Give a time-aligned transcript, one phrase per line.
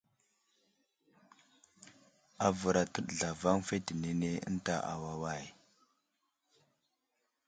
[2.45, 5.43] Avər atəɗ zlavaŋ fetenene ənta awaway.